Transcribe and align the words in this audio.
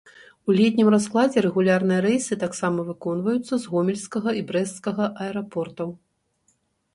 У 0.51 0.53
летнім 0.59 0.87
раскладзе 0.93 1.43
рэгулярныя 1.45 1.99
рэйсы 2.05 2.33
таксама 2.43 2.85
выконваюцца 2.87 3.53
з 3.67 3.75
гомельскага 3.75 4.29
і 4.41 4.43
брэсцкага 4.49 5.05
аэрапортаў. 5.27 5.89